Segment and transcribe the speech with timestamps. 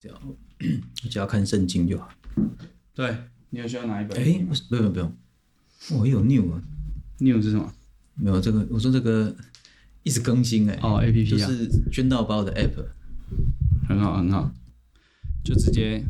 [0.00, 0.22] 只要
[1.10, 2.08] 只要看圣经就好。
[2.94, 3.14] 对，
[3.50, 4.16] 你有需要哪一本？
[4.18, 5.14] 哎、欸，不用不用，
[5.90, 6.62] 我有 new 啊
[7.18, 7.70] ，new 是什么？
[8.14, 9.36] 没有这个，我说这个
[10.02, 10.80] 一直更新哎、欸。
[10.82, 12.86] 哦，A P P 啊，就是捐到包的 App，
[13.86, 14.50] 很好很好，
[15.44, 16.02] 就直接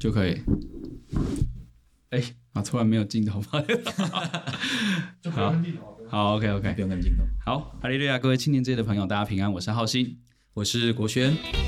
[0.00, 0.40] 就可以。
[2.10, 3.46] 哎、欸，啊，突然没有镜头吗？
[5.30, 5.54] 好，
[6.08, 7.22] 好，OK OK，不用看镜头。
[7.44, 10.16] 好，哈利路亚，各位青年界的朋友，大家平安，我是浩鑫，
[10.54, 11.63] 我是国轩。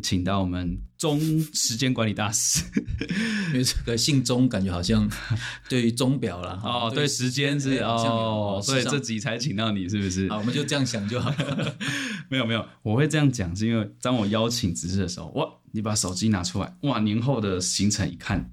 [0.00, 1.20] 天请到我们钟
[1.52, 2.64] 时间管理大师，
[3.52, 5.08] 因为这个姓钟，感觉好像
[5.68, 10.28] 对于钟表了哦，对时间是哦，所以这集才请到你，是不是？
[10.28, 11.76] 好，我们就这样想就好了。
[12.28, 18.50] 没有没有，我会这样讲，是因为当我邀请执事的时候，哇，你把手机拿出来，哇，年后的行程一看，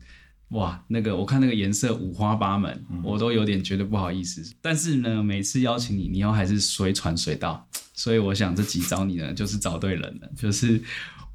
[0.49, 4.43] 哇，那个我看那个颜色五花八门，嗯、我都有点觉得不好意思。
[4.61, 7.67] 但是呢，每次邀请你，你要还是随传随到。
[7.93, 10.29] 所以我想这集找你呢，就是找对人了。
[10.37, 10.79] 就是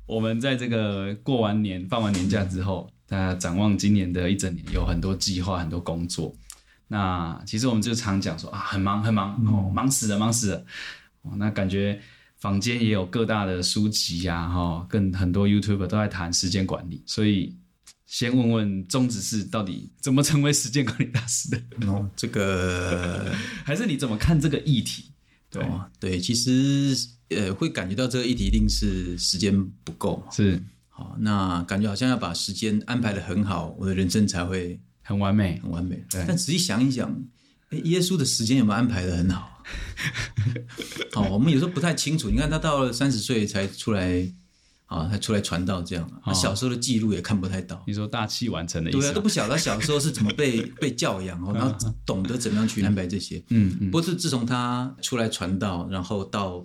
[0.06, 6.34] 我们在这个过完年、放完年假之后，大家展望今年的一整年，有很多计划、很多工作。
[6.88, 10.64] 那其实我们就常讲说啊，很忙、很忙哦，忙死了、忙死了。
[11.22, 11.98] 哦，那感觉
[12.36, 17.02] 坊间也有各大的书籍呀，哈，跟很多 YouTuber 都在谈时间管理。
[17.06, 17.56] 所以
[18.06, 21.62] 先问问宗旨是，到底怎么成为时间管理大师的？
[21.86, 23.32] 哦，这个
[23.64, 25.11] 还是你怎么看这个议题？
[25.52, 26.96] 对、哦、对，其实
[27.28, 36.02] 呃，会感觉到这个议题一定是时间不够，是好，那感觉好像要把时间安排的很好，我的人生才会很完美，很完美。
[36.10, 37.14] 对，但仔细想一想，
[37.84, 39.62] 耶稣的时间有没有安排的很好？
[41.12, 42.28] 好， 我们有时候不太清楚。
[42.30, 44.32] 你看他到了三十岁才出来。
[44.92, 47.82] 啊，他出来传道这样，他小时候的记录也看不太到。
[47.86, 49.00] 你说大器晚成的意思？
[49.00, 53.42] 对啊，都不晓得他小时候是怎么被 被教养哦，然后懂得怎么样去安排这些。
[53.48, 53.90] 嗯嗯。
[53.90, 56.64] 不过是自从他出来传道，然后到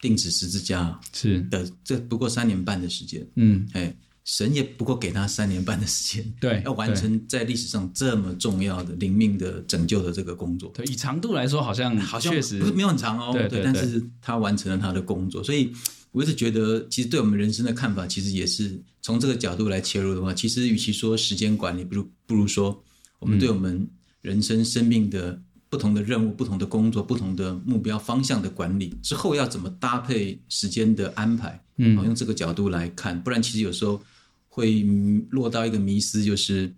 [0.00, 3.26] 定子十字架是的，这不过三年半的时间。
[3.34, 10.70] 嗯，哎，神也不过给他三年半的时间， 对，要完成在历史上这么重要的灵命的拯救的这个工作。
[10.74, 13.32] 对，以长度来说，好像好像确实不是没有很长哦。
[13.48, 15.72] 对，但是他完成了他的工作，所以。
[16.18, 22.82] 我一直觉得，其实对我们人生的看法，其实也是从这个角度来切入的话，其实与其说时间管理，不如不如说
[23.20, 23.88] 我们对我们
[24.20, 31.62] 人生生命的不同的任务、不同的工作、不同的目标方向的管理之后，要怎么搭配时间的安排？
[31.76, 34.02] 嗯，用这个角度来看，不然其实有时候
[34.48, 34.84] 会
[35.30, 36.74] 落到一个迷思，就是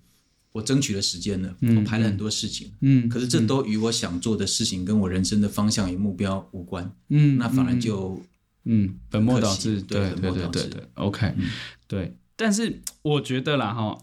[0.53, 8.23] 我争取了时间了，我排了很多事情，嗯，可是这都与我想做的事情跟我人生的方向与目标无关，嗯，那反而就。
[8.65, 11.51] 嗯，本末倒置，对对对对对，OK，嗯，
[11.89, 13.97] 对，但是我觉得啦哈，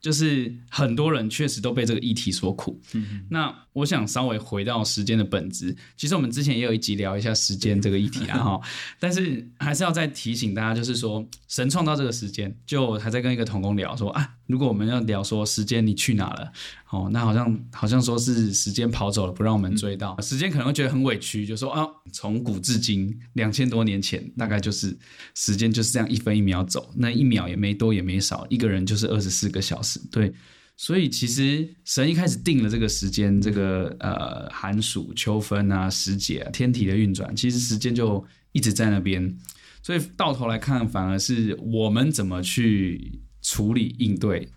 [0.00, 2.80] 就是很多人确实都被这个议题所苦。
[3.30, 8.60] 那我想稍微回到时间的本质，其实我们之前也有一集聊一下时间这个议题啊哈，
[8.98, 16.50] 但是还是要再提醒大家，就是说神创造这个时间，就还在跟一个童工聊说啊，如果我们要聊说时间你去哪了？
[16.90, 20.14] 哦，那好像好像说是时间跑走了，不让我们追到。
[20.16, 24.96] 嗯、时间可能会觉得很委屈，就说啊，从古至今两千多年前，大概就是
[25.34, 30.00] 时间就是这样一分一秒走，那一秒也没多也没少，一个人就是二十四个小时。
[30.12, 30.32] 对，
[30.76, 39.36] 所以其实神一开始定了这个时间，这个呃寒暑秋分啊，时节啊，天体的运转，其实时间就一直在那边。
[39.82, 44.48] 所以到头来看，反而是我们怎么去处理应对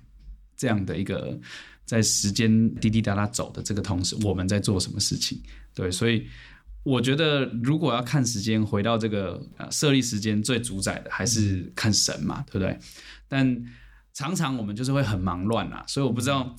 [0.55, 1.39] 这样的一个。
[1.87, 5.39] 在时间滴滴答答走的这个同时，我们在做什么事情？
[5.73, 6.27] 对，所以
[6.83, 12.77] 我觉得如果要看时间，回到这个呃设立时间最主宰的还是看神嘛，对不对？
[13.29, 13.63] 但
[14.17, 16.55] 常常我们就是会很忙乱啊，所以我不知道，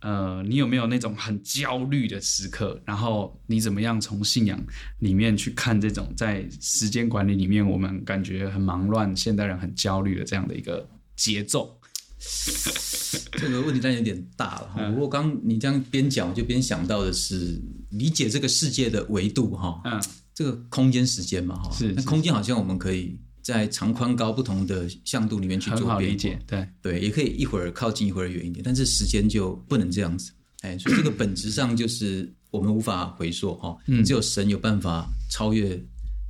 [0.00, 2.82] 呃，你有没有那种很焦虑的时刻？
[2.84, 4.60] 然后你怎么样从信仰
[4.98, 10.84] 里面去看这种在时间管理里面我们感觉很忙乱、现代人很焦虑的这样的一个
[11.14, 11.78] 节奏？
[13.38, 14.90] 这个问题当然有点大了哈。
[14.90, 17.60] 不过刚你这样边讲，我就边想到的是
[17.90, 19.80] 理解这个世界的维度哈。
[19.84, 20.02] 嗯，
[20.34, 21.70] 这个空间时间嘛哈。
[21.70, 21.92] 是。
[21.92, 23.16] 那空间好像我们可以
[23.46, 26.36] 在长宽高不同的向度里面去做编理解。
[26.48, 28.60] 对对，也可以一会儿靠近，一会儿远一点。
[28.64, 30.32] 但是时间就不能这样子。
[30.62, 33.76] 哎，所以这个本质上就是我们无法回溯哈。
[33.86, 34.04] 嗯。
[34.04, 35.80] 只有神有办法超越。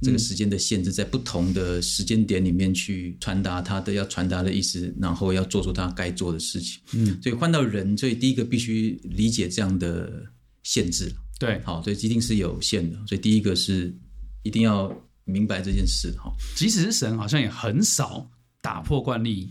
[0.03, 6.79] 这个时间的限制，在不同的时间点里面去传达他的要传达的意思，然后要做出他该做的事情。
[6.93, 10.23] 嗯，所以换到人，所以第一个必须理解这样的
[10.65, 11.11] 限制。
[11.39, 12.99] 对，好，所以一定是有限的。
[13.07, 13.91] 所以第一个是
[14.43, 14.95] 一定要
[15.27, 16.11] 明白这件事。
[16.19, 18.27] 哈，即使是神，好像也很少
[18.63, 19.51] 打破惯例。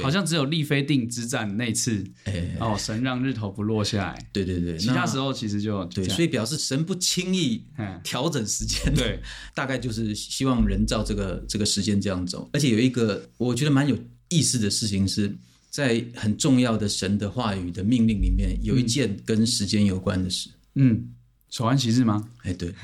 [0.00, 4.26] 好像只有利非定之战那次，欸、哦，神让日头不落下来。
[4.32, 7.62] 对对对，其他时候其实就对，所以表示神不轻易
[8.02, 8.90] 调整时间。
[8.94, 9.20] 对，
[9.54, 12.48] 大概就是希望人照这个这个时间这样走。
[12.54, 13.94] 而且有一个我觉得蛮有
[14.30, 15.30] 意思的事情是，
[15.68, 20.48] 在很重要的神的话语的命令里面，有一件跟时间有关的事。
[20.76, 21.06] 嗯，
[21.52, 22.28] 守安息日吗？
[22.42, 22.74] 哎，对，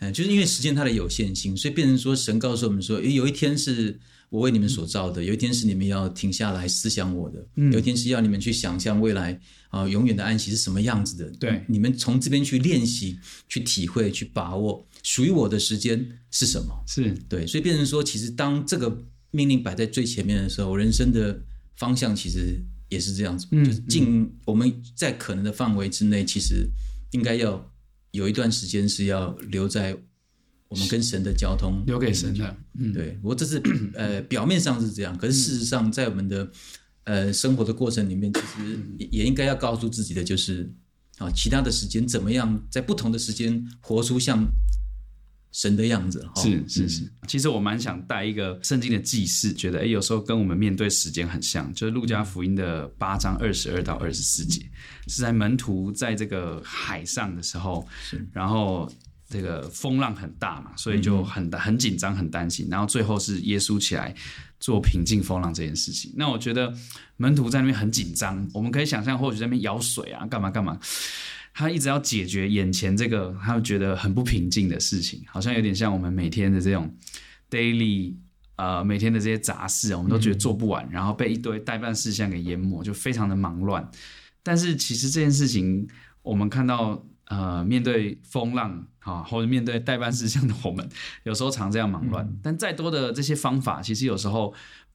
[0.00, 4.00] 嗯， 就是因为时间它的有限性，所以变成说神告诉我们说，诶，有一天是。
[4.32, 9.38] 我为你们所造的，有一天是你们要停下来思想我的，嗯有一天是要你们去想象未来
[9.68, 11.30] 啊，永远的安息是什么样子的。
[11.38, 16.74] 对，你们从这边去练习、去体会、去把握属于我的时间是什么？
[16.88, 21.38] 是对，所以变成说，其实当这个命令摆在最前面的时候，我人生的
[21.76, 22.58] 方向其实
[22.88, 26.66] 也是这样子，嗯、就是尽我们在可能的范围之内，其实
[27.12, 27.72] 应该要
[28.10, 29.96] 有一段时间是要留在。
[30.68, 33.10] 我们跟神的交通留给神的，嗯，对。
[33.20, 33.60] 不过这是
[33.92, 36.50] 呃表面上是这样，可是事实上在我们的
[37.04, 40.72] 呃生活的过程里面，其实也也应该要告诉自己的就是
[41.18, 44.50] 啊，其他的时间怎么样，在不同的时间活出像
[45.52, 46.28] 神的样子。
[46.36, 47.08] 是是是。
[47.28, 54.60] 其实我蛮想带一个圣经的记事，觉得哎，有时候跟我们面对时间很像，就是路加福音的八章二十二到二十四节，
[55.06, 57.86] 是在门徒在这个海上的时候，
[58.32, 58.90] 然后。
[59.28, 62.68] 这个风浪很大嘛，所以就很很紧张、很担心。
[62.70, 64.14] 然后最后是耶稣起来
[64.60, 66.12] 做平静风浪这件事情。
[66.14, 66.70] 那我觉得
[67.16, 70.78] 门徒在那边很紧张，我们可以想象，或许在那边舀水啊，干嘛干嘛。
[71.52, 76.94] 他一直要解决眼前这个他们觉得很不平静的事情，好像有点像我们每天的这种
[77.50, 78.14] daily
[78.56, 83.88] 呃每天的这些杂事，我们都觉得做不完，然后被一堆待办事项给淹没，就非常的忙乱。
[84.42, 85.86] 但是其实这件事情，
[86.22, 87.04] 我们看到。
[87.26, 90.86] 呃，面对风浪啊，或者面对待办事项的我们，
[91.22, 92.26] 有时候常这样忙乱。
[92.26, 94.52] 嗯、但再多的这些方法，其实有时候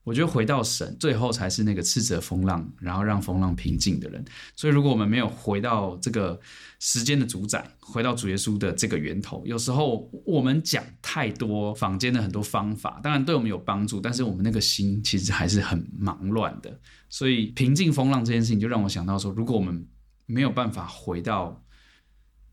[0.07, 4.23] 我觉得回到神，最后才是那个斥责风浪，然后让风浪平静的人。
[4.55, 6.39] 所以，如果我们没有回到这个
[6.79, 16.79] 时间的主宰，回到主耶稣的这个源头，有时候我们讲太多坊间的很多方法，当然对我们有帮助，但是我们那个心其实还是很忙乱的。
[17.09, 19.85] 所以，平静风浪这件事情，就让我想到说，如果我们
[20.25, 21.61] 没有办法回到。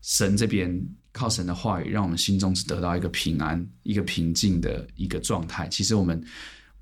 [0.07, 5.67] 神这边靠神的话语，让我们心中是得到一个平安、一个平静的一个状态。
[5.67, 6.23] 其实我们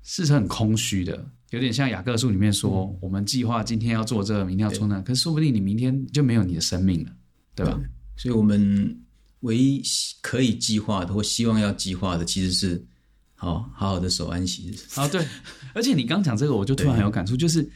[0.04, 7.10] 是很空虚的，有点像雅各书里面说：“嗯、我们计划今天要做这个，明天要做那个，可是说不定你明天就没有你的生命了，
[7.56, 7.72] 对吧？”
[8.14, 8.96] 对，所以，我们
[9.40, 9.82] 唯一
[10.20, 12.86] 可以计划的或希望要计划的，其实是
[13.34, 15.00] 好好好的守安息日。
[15.00, 15.26] 啊， 对。
[15.74, 17.68] 而且你刚讲这个，我就突然很有感触，就是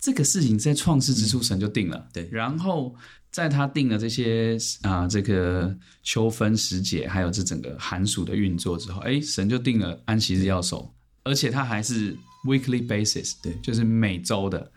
[0.00, 2.94] 这个事情在创世之初神就定了，嗯、对，然后。
[3.34, 10.93] 在他定了这些啊、呃，这个秋分时节，还有这整个寒暑的运作之后，哎，神就定了安息日要守，
[11.24, 14.70] 而且它还是 weekly basis，对，就是每周的，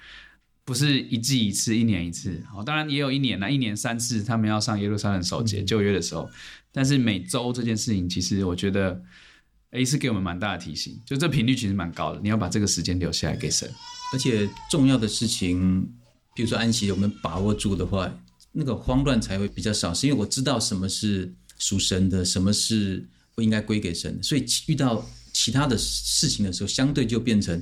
[0.66, 2.42] 不是一季一次，一年一次。
[2.52, 6.30] 好，当然也有一年呢，一年三次，他们要上耶路撒冷守节旧约的时候，
[6.72, 9.00] 但是每周这件事情，其实我觉得
[9.72, 13.70] ，A，是给我们蛮大的提醒，就这频率其实蛮高的，你要把这个时间留下来给神，
[14.14, 15.88] 而且重要的事情，
[16.36, 18.12] 比如说安息，我们把握住的话。
[18.60, 23.06] 那个慌乱才会比较少，是因为我知道什么是属神的，什么是
[23.36, 25.06] 不应该归给神的，所以遇到
[25.40, 27.62] 其他的事情的时候，相对就变成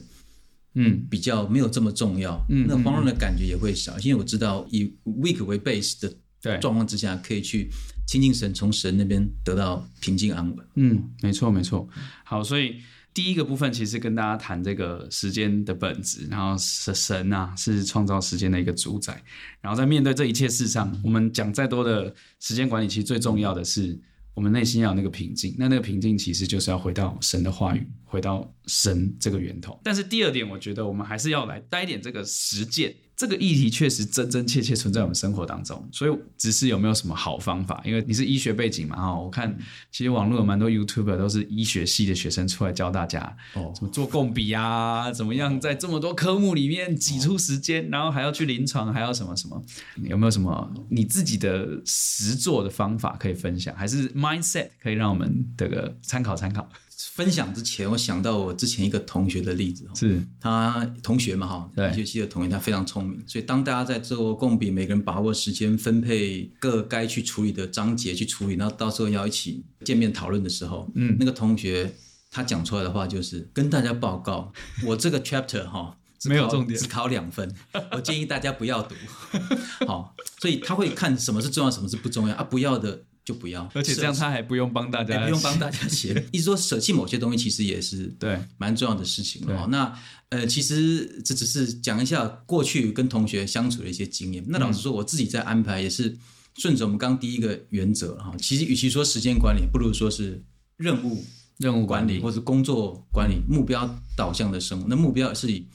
[0.76, 7.70] 嗯比较没有这么重要，嗯，那慌乱的感觉也会少，因为我知道以 week 为 base 的状况之下，可以去
[8.08, 10.68] 亲近神，从神那边得到平静安稳。
[10.76, 11.86] 嗯，没错没错。
[12.24, 12.78] 好，所以。
[13.16, 19.24] 第一个部分其实跟大家谈这个时间的本质，然后神神啊，是创造时间的一个主宰，
[19.62, 23.98] 然后在面对这一切事上，我们讲再多的时间管理，其实最重要的是
[24.36, 25.56] 我们内心要有那个平静。
[25.58, 29.80] 那那个平静其实就是要回到神的话语，回到神这个源头。
[29.84, 32.94] 但是第二点，我觉得我们还是要来带一点这个实践。
[33.16, 37.82] 这个议题确实真真切切存在我们生活当中，所以只是有没有什么好方法？
[37.86, 39.58] 因为你是医学背景嘛，哈，我看
[39.92, 43.22] 其实网络有蛮多 YouTuber 都是医学系的学生出来教大家
[43.54, 49.64] 哦，怎么做共笔啊，怎么样在这么多科目里面挤出时间，然后还要去临床，还要什么什么？
[50.04, 53.74] 有没有什么你自己的实做的方法可以分享？
[53.76, 56.68] 还是 mindset 可以让我们这个参考参考？
[57.12, 60.26] 分享之前，我想到我之前一个同学的例子，是。
[60.40, 71.94] 他同学嘛，哈，一学系的同学，他非常聪明，所以当大家在做共笔，每个人把握时间分配各该去处理的章节去处理，然后到时候要一起见面讨论的时候，嗯，那个同学
[72.32, 74.54] 他讲出来的话就是跟大家报告，
[74.88, 77.54] 我这个 chapter 哈没有重点，只考两分，
[77.92, 78.96] 我建议大家不要读，
[79.86, 83.04] 好，所以他会看什么是重要，什么是不重要啊，不要的。
[83.26, 83.70] 就不要。
[83.74, 86.24] 而且这样他还不用帮大家，不用帮大家 写。
[86.32, 89.68] 一直说舍弃某些东西，其实也是对蛮重要的事情哦。
[89.70, 89.94] 那
[90.30, 94.42] 呃，其实这只是讲一下过去跟同学相处的一些经验。
[94.48, 96.16] 那老实说，我自己在安排也是
[96.58, 98.34] 顺着我们刚刚第一个原则哈。
[98.40, 100.42] 其实与其说时间管理，不如说是
[100.78, 101.26] 任务
[101.58, 104.88] 任务管理或者工作管理，目标导向的生活。
[104.88, 105.68] 那目标是以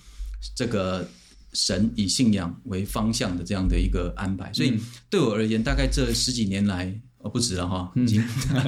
[0.54, 1.06] 这个。
[1.52, 4.78] 神以信仰为方向的这样的一个安排，所以
[5.10, 8.22] 对我而言，大概这十几年来，哦，不止了哈，已经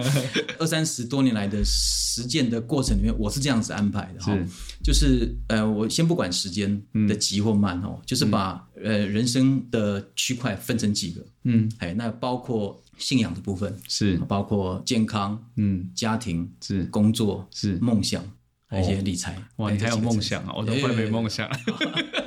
[0.58, 4.36] 二三十多年来的实践的过程里面，我是这样子安排的哈，
[4.82, 18.22] 就是呃，我先不管时间的急或慢哦，就是把呃人生的区块分成几个，嗯，哎，那包括信仰的部分是，包括健康，嗯，家庭是，工作是，梦想。
[18.74, 20.54] 一些理财，哇，你还有梦想啊？
[20.56, 20.64] 我。
[20.64, 21.56] 都快没梦想了。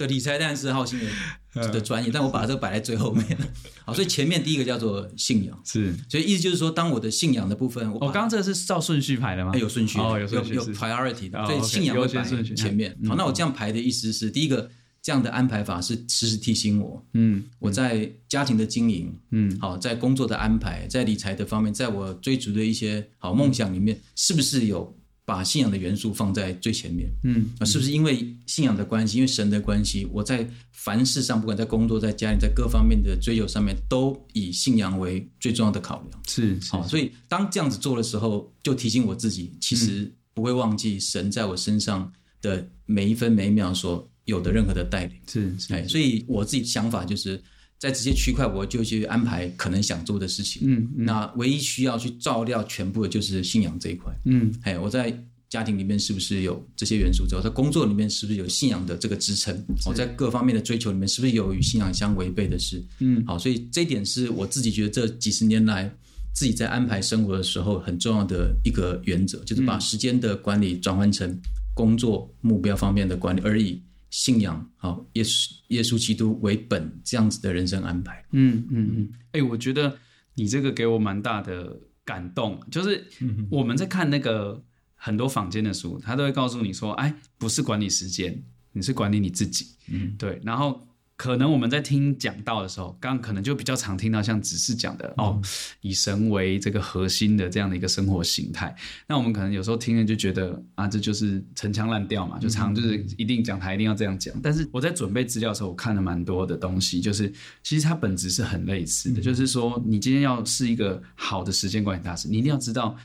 [0.00, 3.24] 对，理财当然是好心人的专业，但我把这个摆在最后面。
[3.84, 9.52] 好，所以前面第一个叫做信仰，是，所以意思就是说，当我的信仰的部分，我刚刚这个是照顺序排的吗？
[9.58, 12.96] 有顺序，哦，有顺序，有 priority 的，所以信仰会摆前面。
[13.06, 14.70] 好，那我这样排的意思是，第一个
[15.02, 24.96] 这样的安排法是时时提醒我，嗯，我在家庭的经营，嗯，好，在工作的安排，在理财的方面，在我追逐的一些好梦想里面，是不是有？
[25.30, 36.20] 把信仰的元素放在最前面，嗯，是不是因为信仰的关系，因为神的关系，我在凡事上，不管在工作、在家里、在各方面的追求上面，都以信仰为最重要的考量。
[36.26, 45.16] 是，好，所以当这样子做的时候，就提醒我自己，其实不会忘记神在我身上的每一分每一秒所有的任何的带领。
[45.28, 47.40] 是，哎，所以我自己想法就是。
[47.80, 50.60] 在这些区块，我就去安排可能想做的事情。
[50.66, 54.12] 嗯，嗯，那唯一需要去照料全部的就是信仰这一块。
[54.26, 55.10] 嗯，哎，我在
[55.48, 57.24] 家庭里面是不是有这些元素？
[57.34, 59.58] 我在工作里面是不是有信仰的这个支撑？
[59.86, 62.84] 我在各方面的追求里面是不是有与信仰相违背的事？
[62.98, 65.90] 嗯，好，所以这一点是我自己觉得这几十年来
[66.34, 71.34] 自己在安排生活的时候很重要的一个原则，就是把时间的管理转换成
[71.72, 73.80] 工作目标方面的管理而已。
[74.10, 78.24] 信仰好，耶稣耶稣基督为本，这样子的人生安排。
[78.32, 79.08] 嗯嗯嗯。
[79.32, 79.96] 哎、欸，我觉得
[80.34, 83.06] 你这个给我蛮大的感动，就是
[83.50, 84.62] 我们在看那个
[84.94, 89.66] 很多坊间的书，他都会告诉你说，哎，不是管理时间，你是管理你自己。
[89.88, 90.86] 嗯，对，然后。
[91.20, 95.42] 可能我们在听讲道的时候，刚刚可能就比较常听到像只是讲的、嗯、哦，
[95.82, 98.74] 以神为这个核心的这样的一个生活形态。
[99.06, 104.34] 那我们可能有时候听了就觉得啊，这就是陈腔滥调嘛，就常就是一定讲台一定要这样讲。
[104.42, 107.30] 但是我在准备资料的时候，我看了蛮多的东西，就是
[107.62, 112.96] 其实它本质是很类似的，嗯、就是说你今天要是一个好的时间管理大师，你一定要知道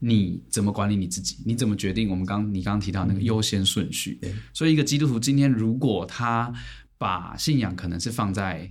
[0.00, 4.18] 你怎么管理你自己，你怎么决定我们刚你刚刚提到那个优先顺序。
[4.22, 6.52] 嗯、所以一个基督徒今天如果他
[7.00, 8.70] 把信仰可能是放在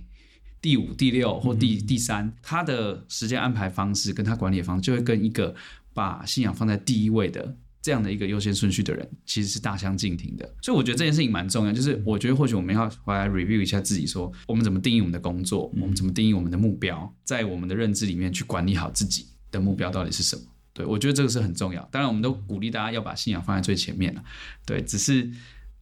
[0.62, 5.52] 第五、第六或第第三，他的时间安排方式跟他管理的方式，就会跟一个
[5.92, 10.48] 把信仰放在第一位的这样的一个优先顺序的人，其实是大相径庭的。
[10.62, 20.42] 所以我觉得这件事情蛮重要，就是我觉得或许我们要回来 review 一下自己，说我们怎么定义我们的工作，我们怎么定义我们的目标，在我们的认知里面去管理好自己的目标到底是什么？
[20.72, 21.82] 对，我觉得这个是很重要。
[21.90, 24.22] 当然，我们都鼓励大家要把信仰放在最前面了。
[24.64, 25.28] 对，只是。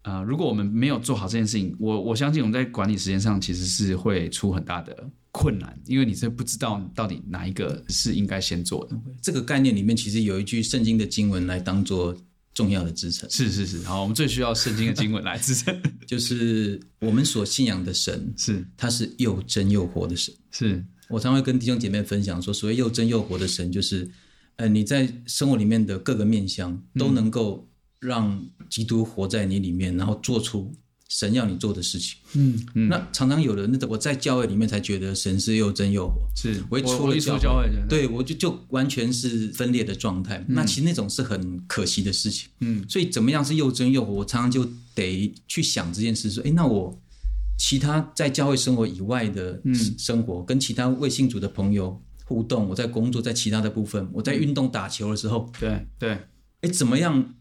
[0.02, 8.96] 啊、呃，如果我们没有做好这件事情，我我相信我们在管理时间上其实是会出很大的困难，因为你是不知道到底哪一个是应该先做的。
[9.20, 12.16] 这个概念里面其实有一句圣经的经文来当做
[12.54, 13.28] 重要的支撑。
[13.28, 20.34] 是是是，好，我们最需要圣经的经文来支撑， 就是我们所信仰的神 是，他是又真又活的神。
[20.50, 24.08] 是我常会跟弟兄姐妹分享说，所谓又真又活的神，就是
[24.56, 27.67] 呃你在生活里面的各个面向都能够、嗯。
[28.00, 30.72] 让基督活在你里面，然后做出
[31.08, 32.18] 神要你做的事情。
[32.34, 32.88] 嗯嗯。
[32.88, 36.14] 那常常有人那，我在教会里面才觉得神是又真又活。
[36.36, 40.44] 是，我一出了教会，对我就就完全是分裂的状态。
[40.48, 42.48] 那其实那种是很可惜的事情。
[42.60, 42.84] 嗯。
[42.88, 44.12] 所以怎么样是又真又活？
[44.12, 47.00] 我常常就得去想这件事：说，哎，那我
[47.56, 49.60] 其他在教会生活以外的
[49.98, 56.10] 生活，跟其他未信主的朋友互动，我在工作，在其他的部分，我在运动打球的时候，对对，
[56.60, 57.34] 哎，怎么样？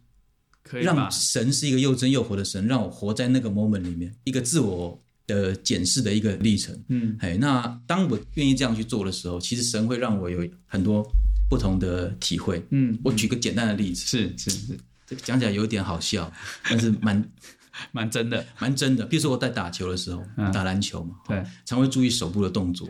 [0.72, 6.78] 让神是一个又真又活的神，让我活在那个 moment 里面，一个自我的检视的一个历程。
[6.90, 11.06] 嗯，哎，那当我愿意这样去做的时候，其实神会让我有很多
[11.50, 12.66] 不同的体会。
[12.72, 16.32] 嗯，我举个简单的例子，是是是，这个讲起来有点好笑，
[16.70, 17.30] 但是蛮
[17.92, 19.06] 蛮真的，蛮真的。
[19.06, 22.90] 比如说我在打球的时候，打篮球嘛，对，常会注意手部的动作，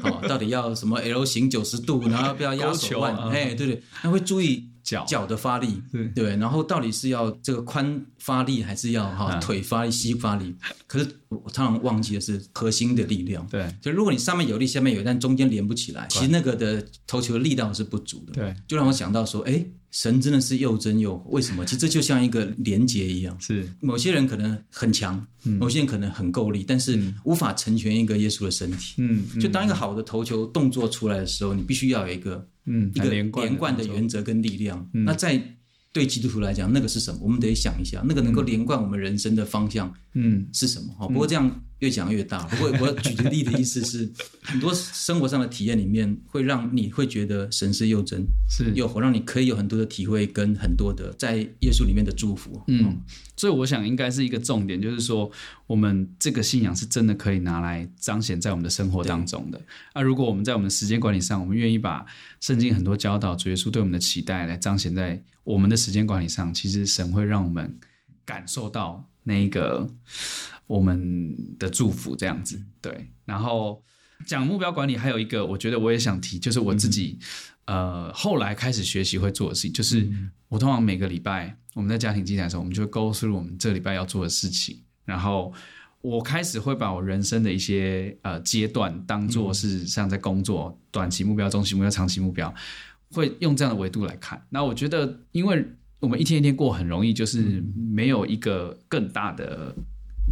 [0.00, 4.68] 好， 到底要什么 L 型九十度，然后不要压手腕，哎，对对，那会注意。
[4.82, 10.54] 脚脚的发力，对对，然后到底是要这个髋发力，还是要哈腿发力、膝发力？
[10.86, 13.46] 可是我常常忘记的是核心的力量。
[13.48, 18.32] 对，就如果你上面有力，下面有力，但中间连不起来，其实那个的投球力道是不足的。
[18.32, 19.64] 对，就让我想到说，哎。
[19.92, 21.66] 神真的是又真又活，为什么？
[21.66, 23.38] 其实这就像一个连结一样。
[23.38, 28.94] 是某些人可能很强，嗯、某些人可能很够力，但是无法成全一个耶稣的身体。
[28.96, 34.88] 嗯，就当一个好的投球动作出来的时候，你必须要有一个嗯一个连贯的原则跟力量。
[34.92, 35.56] 嗯、那在
[35.92, 37.20] 对基督徒来讲，那个是什么？
[37.22, 40.92] 我们得想一下，那个能够连贯我们人生的方向，嗯，是什么？
[40.94, 41.62] 哈、嗯，不过这样。
[41.82, 42.44] 越讲越大。
[42.44, 44.08] 不过我举个例的意思是，
[44.40, 52.62] 很多生活上的体验里面，会让你会觉得神是又真，是又活，让你可以有很多的体会跟很多的在耶稣里面的祝福。
[52.68, 53.00] 嗯，
[53.36, 55.28] 所以我想应该是一个重点，就是说
[55.66, 59.60] 我们这个信仰是真的可以拿来彰显在我们的生活当中的。
[59.92, 62.06] 那对如果我们在我们的时间管理上，我们愿意把
[62.38, 67.78] 圣经很多教导、主耶稣对我们的期待来彰显在我们的时间管理上，其实神会让我们
[68.24, 69.88] 感受到那一个。
[70.68, 73.10] 我们的祝福这样子，对。
[73.26, 73.82] 然后
[74.26, 77.18] 讲目标管理，还有一个，我觉得我也想提，就是我自己，
[77.66, 80.08] 嗯、呃，后来开始学习会做的事情，就是
[80.48, 84.80] 我通常每个礼拜我们在家庭祭坛的时候，我们就会 go through 我们这个礼拜要做的事情。
[85.04, 85.52] 然后
[86.00, 92.54] 我开始会把我人生的一些呃阶段当做是像在工作，短期目标、中期目标、长期目标，
[93.12, 94.42] 会用这样的维度来看。
[94.48, 95.64] 那我觉得，因为
[96.00, 99.74] 我们一天一天过很容易，就是没有一个更大的。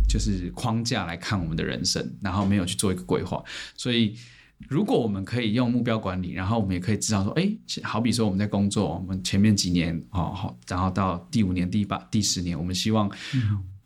[0.08, 3.40] 就是框架来看我们的人生，然后没有去做一个规划，
[3.76, 4.16] 所以
[4.68, 7.48] 如果我们可以用目标管理，然后我们也可以知道说，哎，
[7.82, 13.08] 好比说我们在工作，我们前面几年哦，然后到第五年、第八、第十年，我们希望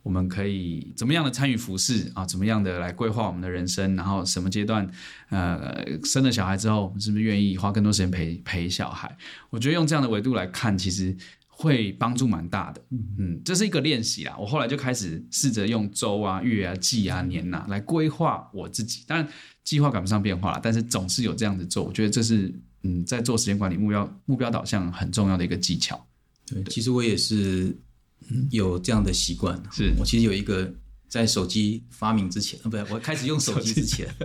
[0.05, 4.87] 我们可以怎么样的参与服饰啊，怎么样的来规划我们的人生，然后什么阶段
[5.29, 9.17] 呃生了小孩之后，我们是不是愿意花更多时间陪陪小孩？
[9.49, 11.17] 我觉得用这样的维度来看，其实。
[11.57, 12.81] 会帮助蛮大的，
[13.17, 14.35] 嗯，这是一个练习啦。
[14.37, 19.05] 我后来就开始试着用周啊、月啊、季啊、年啊来规划我自己。
[19.07, 19.25] 当然，
[19.63, 21.85] 计划赶不上变化，但是总是有这样子做。
[21.85, 26.05] 我觉得这是嗯，在做时间管理目标、目标导向很重要的一个技巧。
[26.45, 27.73] 对，其实我也是
[28.51, 29.61] 有这样的习惯。
[29.71, 29.93] 是。
[29.99, 30.73] 我其实有一个
[31.07, 34.07] 在手机发明之前，不对，我开始用手机之前。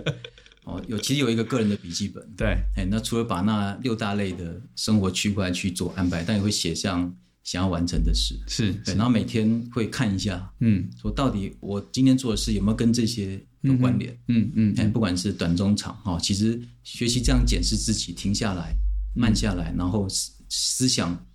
[0.63, 7.11] 哦，有其实有一个个人的笔记本，对，哎，那除了把那六大类的生活区块去做安排，但也会写上
[7.43, 18.71] 想要完成的事，是，对，然后每天会看一下，嗯，说到底我今天做的事有没有跟这些有关联，嗯嗯，哎，不管是短中长，哈，其实学习这样检视自己，停下来，
[19.15, 21.25] 慢下来，然后思思想，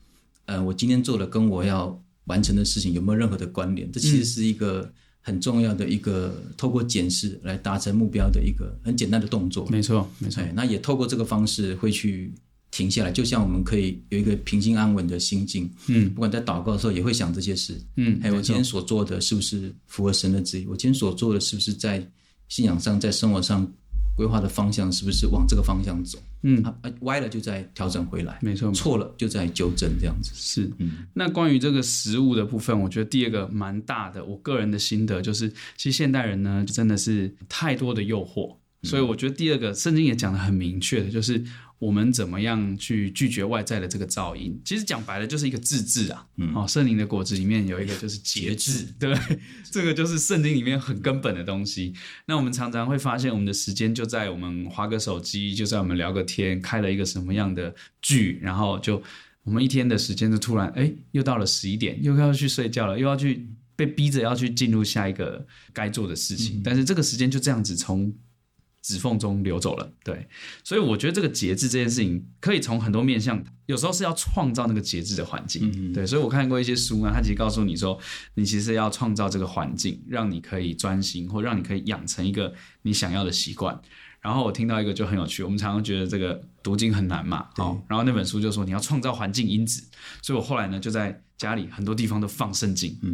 [0.44, 3.90] 呃，我今天做的跟我要完成的事情有没有任何的关联？
[3.90, 4.92] 这其实是一个。
[5.26, 9.66] 很重要的一个透过检视来达成目标的一个很简单的动作。
[9.68, 10.40] 没错，没错。
[10.54, 12.32] 那也透过这个方式会去
[12.70, 15.68] 停下来，就像我们可以有一个平静安稳的心境。
[15.88, 17.76] 嗯，不管在祷告的时候也会想这些事。
[17.96, 20.66] 嗯，还有我今天所做的是不是符合神的旨意？
[20.68, 22.08] 我今天所做的是不是在
[22.46, 23.68] 信仰上、在生活上？
[24.16, 26.18] 规划的方向是不是往这个方向走？
[26.42, 30.70] 嗯，啊，歪了就再调整回来，没错，错了就再纠正，这样子是。
[30.78, 41.44] 嗯，那关于这个食物的部分，我觉得第二个蛮大的，我个人的心得就是，其实现代人呢，真的是太多的诱惑，所以我觉得第二个圣经也讲的很明确的，就是。
[41.78, 44.58] 我们怎么样去拒绝外在的这个噪音？
[44.64, 46.26] 其实讲白了就是一个自制啊。
[46.36, 49.14] 嗯，哦，圣灵的果子里面有一个就是节制，对，
[49.70, 51.92] 这个就是圣经里面很根本的东西。
[52.26, 59.02] 那我们常常会发现，我们的时间就在我们划个手机，就在我们聊个天，开了一个什么样的剧，然后就
[59.42, 66.58] 我们一天的时间就突然哎，又到了十一点，又要去睡觉了，又要去被逼着要去进入下一个该做的事情。
[66.58, 68.10] 嗯，但是这个时间就这样子从。
[68.86, 70.28] 指缝中流走了，对，
[70.62, 77.98] 所以我觉得这个节制这件事情可以从很多面向，有时候是要创造那个节制的环境，对，所以我看过一些书啊，他其实告诉你说，
[78.34, 83.76] 你其实要创造这个环境，让你可以专心，或让你可以养成一个你想要的习惯。
[84.20, 89.82] 然后我听到一个就很有趣，我们常常觉得这个读经很难嘛，对然后那本书就说你要创造环境因子，
[90.22, 93.12] 所以我后来呢就在家里很多地方都放圣经，嗯、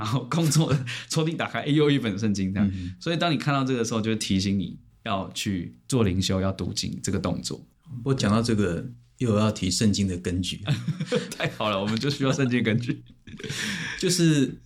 [0.00, 0.76] 然后工作
[1.08, 4.76] 抽屉打开，哎，又一本圣经这样，嗯、所以当你看到这个时候，就会提醒你。
[5.04, 7.60] 要去做灵修，要读经这个动作。
[8.04, 8.84] 我讲到这个，
[9.18, 10.60] 又要提圣经的根据，
[11.36, 13.02] 太好了，我们就需要圣经根据。
[14.00, 14.58] 就是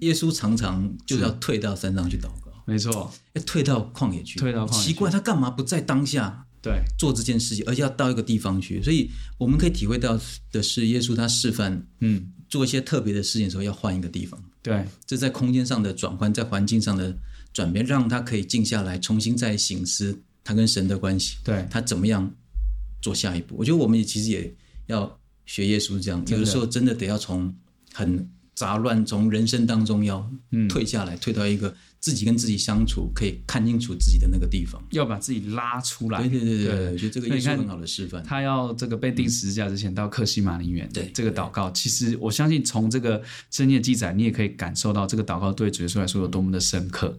[0.00, 4.82] 耶稣常常就是要退到山上去祷告，没错，要退到旷野去，退到旷野。
[4.82, 8.82] 奇怪，他干嘛不在当下对做这件事情，而且要到一个地方去？
[8.82, 10.18] 所以我们可以体会到
[10.50, 14.42] 的是，耶稣他示范，嗯，做一些特别的事情的时候要换一个地方。
[14.62, 17.16] 对，这在空间上的转换，在环境上的。
[17.52, 21.36] 转变，让他可以静下来，重新再醒思他跟神的关系。
[21.44, 22.32] 对，他怎么样
[23.00, 23.56] 做下一步？
[23.58, 24.54] 我觉得我们也其实也
[24.86, 27.54] 要学耶稣这样，有的时候真的得要从
[27.92, 30.30] 很杂乱，从人生当中要
[30.68, 31.74] 退下来，嗯、退到一个。
[32.02, 36.18] 自己跟自己相处，可以看清楚自己的那个地方，要把自己拉出来。
[36.20, 38.20] 对对对对，我觉得这个也是很好的示范。
[38.24, 47.16] 他要这个被钉十字架之前到克西马林园，对这个祷告，其实我相信从这个圣经的记载，你也可以感受到这个祷告对主耶稣来说有多么的深刻，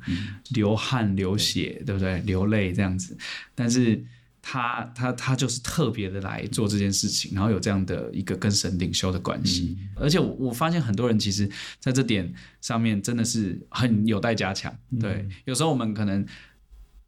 [0.49, 2.19] 流汗流血，对不对？
[2.25, 3.17] 流泪这样子，
[3.55, 4.03] 但是。
[4.45, 14.77] 他他他就是特别的来做这件事情，然后有这样的一个跟神领袖的关系，嗯、而且我我发现很多人其实在这点上面真的是很有待加强。
[14.99, 16.25] 对，嗯、有时候我们可能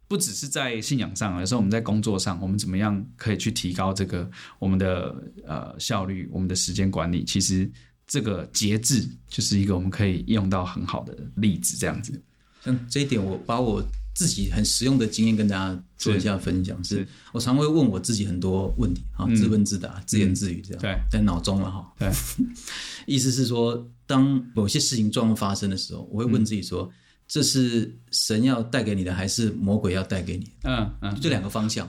[0.08, 5.14] 不只是在信仰上，有时候我们在工作上，我们怎么样可以去提高这个我们的
[5.46, 7.22] 呃效率，我们的时间管理？
[7.22, 7.70] 其实
[8.06, 11.76] 这个节制就是一个我们可以用到很好的例子。
[11.76, 12.18] 这样子，
[12.64, 13.84] 像这一点，我把我。
[14.16, 17.08] 自己很实用的经验跟大家做一下分享，是，是。
[17.32, 22.10] 我常会问我自己很多问题，哈、嗯，自问自答，自言自语这样，对，在脑中了哈，对，
[23.04, 26.90] 意思是说，当某些事情状况发生的时候，我会问自己说，嗯、
[27.28, 30.50] 这是神要带给你的，还是魔鬼要带给你？
[30.62, 31.86] 嗯嗯，这两个方向，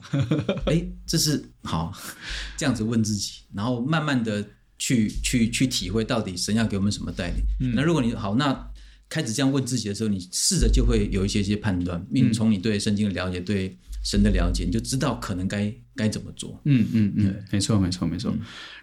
[0.66, 1.94] 哎、欸，这是好，
[2.58, 4.46] 这样子问自己，然后慢慢的
[4.78, 7.38] 去去去体会到底神要给我们什么带领。
[7.62, 8.67] 嗯、那如果你好，那。
[9.10, 16.60] 开始这样问自己的时候，你试着就会有一些些判断，并从你对圣经的了解、嗯、对神的了解，你就知道可能该该怎么做。
[16.66, 18.32] 嗯嗯嗯，对没错没错没错。
[18.32, 18.40] 嗯、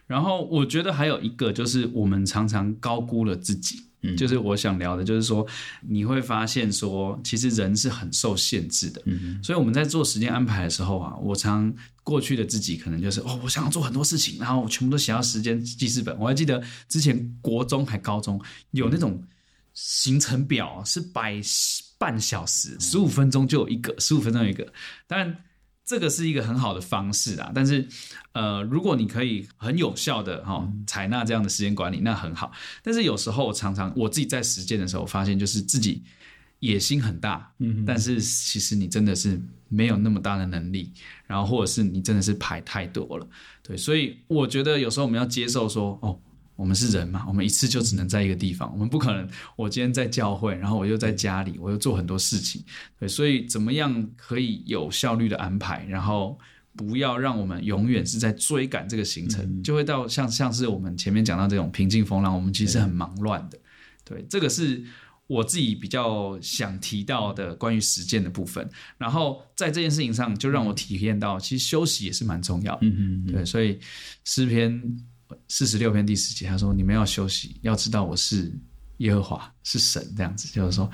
[0.07, 3.77] 然后我觉得还有一个就是，我们常常高估了自己。
[4.01, 5.47] 嗯，就是我想聊的，就是说
[5.87, 9.03] 你会发现说，其实人是很受限制的。
[9.05, 16.19] 嗯，所以我们在做时间安排的时候啊，我常过去的自己可能就是哦，我想要做很多事情，然后我全部都写到时间记事本。
[16.19, 19.23] 我还记得之前国中还高中有那种。
[19.75, 21.41] 嗯行程表是摆
[21.99, 24.73] 半小时，十五分钟就有一个，十五分钟有一个。
[25.09, 25.37] 当然，
[25.85, 27.51] 这个是一个很好的方式啊。
[27.53, 27.85] 但是，
[28.35, 32.53] 呃，如果你可以很有效的哈采纳这样的时间管理，那很好。
[32.85, 36.05] 但是有时候，常常我自己在实践的时候，发现就是自己
[36.61, 40.93] 野心很大，嗯，但是其实你真的是没有那么大的能力，
[41.27, 43.27] 然后或者是你真的是排太多了，
[43.61, 43.77] 对。
[43.77, 46.17] 所以我觉得有时候我们要接受说，哦。
[46.57, 49.29] 我们是人嘛，我们一次就只能在一个地方，我们不可能。
[49.57, 52.63] 我今天在教会，然后我又在家里，我又做很多事情，
[52.99, 56.39] 对，所以怎么样可以有效率的安排，然后
[56.77, 63.59] 不要让我们永远是在追赶这个行程，嗯、就会到像像是我们前面讲到这种平静风浪，我们其实很忙乱的。
[64.05, 64.81] 对，对，这个是
[65.27, 68.71] 我自己比较想提到的关于实践的部分。
[68.97, 72.87] 然后在这件事情上，就让我体验到，其实休息也是蛮重要的。
[72.87, 73.81] 嗯嗯，对，所以
[74.25, 74.81] 诗篇。
[75.49, 78.53] 四十六篇第十节，他说：“你们要休息，要知道我是
[78.99, 80.91] 耶和华，是神。”这样子，就是说，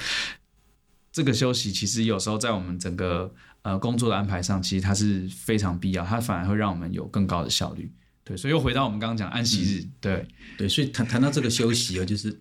[1.13, 7.93] 这个休息其实有时候在我们整个呃工作的安排上，其实它是非常必要，它反而会让我们有更高的效率。
[8.23, 12.39] 对，所以又回到我们刚刚讲安息日，嗯、对对，所以谈谈到这个休息啊，就是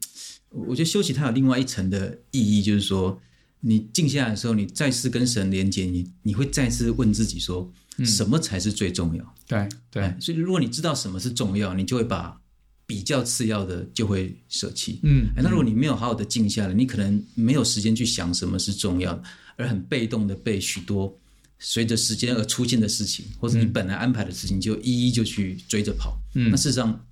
[0.49, 3.19] 我觉得休息它有另外一层的意义，就是说，
[3.61, 7.71] 你静下来的时候，你再次跟神连接，你你会再次问自己说。
[8.05, 9.35] 什么才是最重要？
[9.45, 12.39] 对对，所以如果你知道什么是重要，你就会把
[12.85, 15.01] 比较次要的就会舍弃。
[15.03, 19.23] 嗯，那如果你没有好好的静下来，你可能没有时间去想什么是重要的，
[19.57, 21.13] 而很被动的被许多
[21.59, 26.17] 随着时间而出现的事情，或者你本来安排的事情，就一一就去追着跑。
[26.35, 27.05] 嗯，那事实上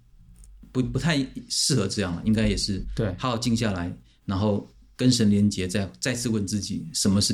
[0.72, 1.18] 不不太
[1.50, 4.66] 适合这样了，应该也是对，好好静下来，然后
[4.98, 7.34] 跟神连接，再再次问自己什么是。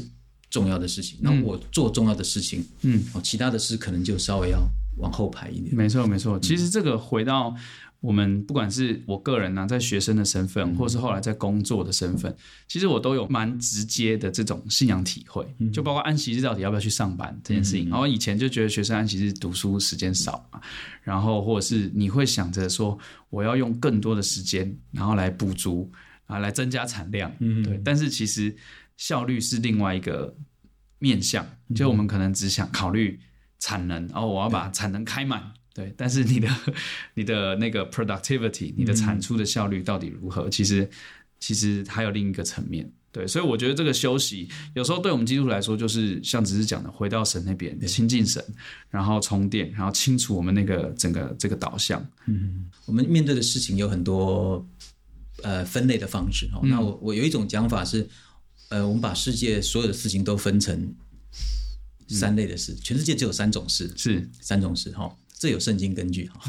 [0.49, 4.59] 重要的事情，那我做重要的事情，嗯，哦，其他的事可能就稍微要
[4.97, 5.75] 往后排一点。
[5.75, 6.39] 没错，没错。
[6.39, 7.55] 其实这个回到
[8.01, 12.31] 我们，不管是我个人呢、啊，在学生的身份，或是后来在工作的身份，
[12.67, 15.43] 其实我都有蛮直接的这种信仰体会。
[15.73, 17.89] 就包括安息日到底要不要去上班这件事情。
[17.89, 20.61] 然后以前就觉得学生安息日读书时间少嘛，
[21.01, 22.95] 然后或者是你会想着说，
[23.31, 25.91] 我要用更多的时间，然后来补足
[26.25, 27.31] 啊，来增加产量。
[27.39, 27.81] 嗯，对。
[27.83, 28.55] 但是其实。
[28.95, 30.33] 效率是另外一个
[30.99, 31.43] 面向，
[31.75, 33.19] 就我们可能只想考虑
[33.57, 35.93] 产能，然后我要把产能开满，对，对。
[35.97, 36.47] 但是你的
[37.15, 40.47] 你的那个 productivity，你的产出的效率到底如何？
[40.47, 40.87] 其实
[41.39, 43.25] 其实还有另一个层面，对。
[43.25, 48.41] 所以我觉得这个休息，有时候对我们基督徒来说，就是像只是讲的，回到神那边亲近神，
[48.91, 51.99] 然后充电，然后清除我们那个整个这个导向。
[52.27, 54.65] 嗯，我们面对的事情有很多
[55.43, 56.61] 呃分类的方式哦。
[56.63, 58.09] 那我我有一种讲法是。
[58.69, 60.95] 呃，我们把世界所有的事情都分成
[62.07, 66.41] 三类的事，嗯、全世界只有三种事，是三种事哈，这有圣经根据哈。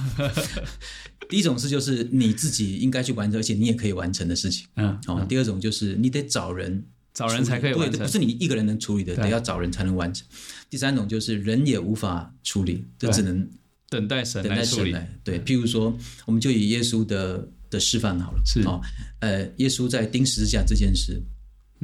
[1.28, 5.22] 第一种事就是你自己应该去完成，而且你也可以完成的事情，嗯，好。
[5.26, 10.26] 第二种就是你得找人，找人才可以完成，不是你一个人能处理的，得要找人才能完成。
[10.70, 13.46] 第三种就是人也无法处理，就只能
[13.90, 14.96] 等待神来处理。
[15.22, 18.80] 对，譬如说，我们就以耶稣的的示范好了，是哦，
[19.20, 21.22] 呃，耶稣在钉十字架这件事。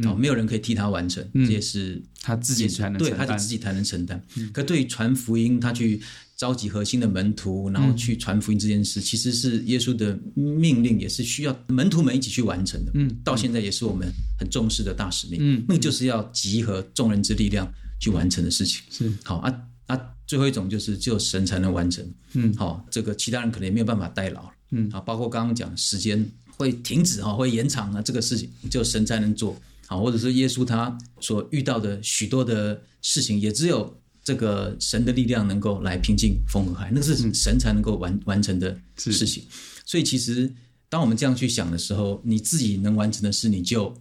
[0.05, 4.23] 哦，没有人可以替他完成，这也是他自己才能对，他自己才能承担。
[4.51, 6.01] 可对于传福音，他去
[6.39, 12.93] 召集核心的门徒，然后去传福音这件事，其实是耶稣的命令，也是需要门徒们一起去完成的。
[12.95, 15.39] 嗯，到现在也是我们很重视的大使命。
[15.43, 18.81] 嗯，那个就是要集合众人之力量去完成的事情。
[18.91, 19.55] 是好啊
[19.87, 22.03] 啊，最后一种就是只有神才能完成。
[22.33, 24.51] 嗯，好，这个其他人可能也没有办法代劳。
[24.71, 29.57] 嗯，啊，包括刚刚讲时间会停止哈，会延长啊，这个事情只有神才能做。
[29.87, 39.43] 啊，或者是耶稣他所遇到的许多的事情，也只有这个神的力量能够来平静风和海，那是神才能够完完成的事情。
[39.85, 40.49] 所以，其实
[40.89, 43.93] 当我们这样去想的时候，你自己能完成的事，你就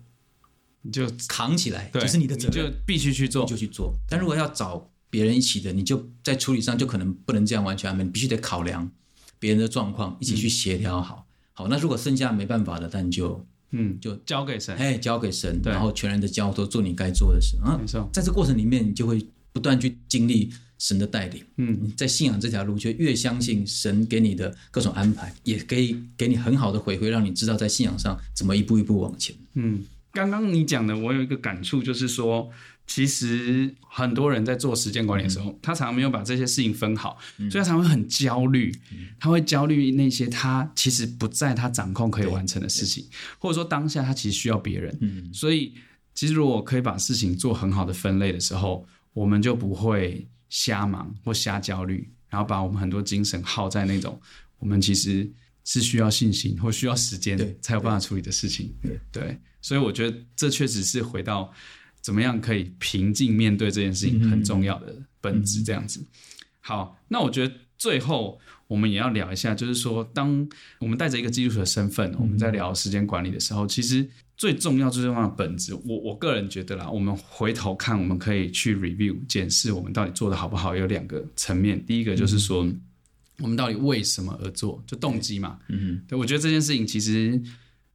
[0.84, 3.92] 你就扛起来，就是你的责任，就必须去做，就去做。
[4.08, 8.92] 但如果要找别人一起的，你就在处理上就可能不能这样完全安排，你必须得考量
[9.40, 11.26] 别人的状况，一起去协调好。
[11.54, 13.44] 好，那如果剩下没办法的，但就。
[13.72, 17.78] 嗯，就交给神，哎，交给神，然后全然的交托，做你该做的事啊。
[17.80, 19.24] 没错，在这过程里面，你就会
[19.54, 21.44] 不断去经历神的带领。
[21.58, 29.36] 嗯，在信仰这条路，就越相信神给你的各种安排，也可以给你很好的回馈，让你知道在信仰上怎么一步一步往前。
[29.54, 32.50] 嗯，刚刚你讲的，我有一个感触，就是说。
[32.92, 38.74] 其实很多人在做时间管理的时候，嗯、他常常没有把这些事情分好，嗯、所以他常会很焦虑。
[38.92, 44.98] 嗯、他会焦虑那些他其实不在他掌控可以完成的事情，或者说当下他其实需要别人。
[45.02, 45.76] 嗯、所以，
[46.16, 54.20] 其实如果可以把事情做很好的分类的时候，我们就不会瞎忙或瞎焦虑，然后把我们很多精神耗在那种
[54.58, 55.32] 我们其实
[55.64, 58.74] 是需要信心或需要时间才有办法处理的事情。
[58.82, 61.54] 对，对，所以我觉得这确实是回到。
[62.02, 66.06] 怎么样可以平静面对这件事情很重要的本质，这样子。
[66.62, 70.48] 好，那我觉得最后我们也要聊一下，就是说，当
[70.80, 74.08] 我们带着一个基督徒的身份，我们在聊时间管理的时候，其实
[74.38, 81.84] 最重要、最重要的本质，我我个人觉得啦，我们回头看，我们可以去 review 检视我们到底做的好不好，有两个层面。
[81.86, 82.68] 第一个就是说，
[83.40, 85.60] 我们到底为什么而做，就动机嘛。
[85.70, 87.42] 嗯，对，我觉得这件事情其实。